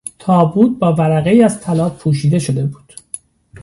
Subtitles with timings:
[0.19, 2.93] تابوت با ورقهای از طلا پوشیده شده بود.